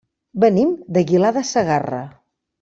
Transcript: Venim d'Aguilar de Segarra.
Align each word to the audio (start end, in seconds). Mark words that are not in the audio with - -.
Venim 0.43 0.71
d'Aguilar 0.97 1.31
de 1.37 1.45
Segarra. 1.51 2.03